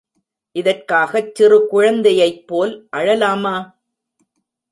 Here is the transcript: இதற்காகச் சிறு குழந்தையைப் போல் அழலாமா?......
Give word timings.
இதற்காகச் 0.55 1.29
சிறு 1.35 1.57
குழந்தையைப் 1.67 2.41
போல் 2.47 2.73
அழலாமா?...... 2.91 3.55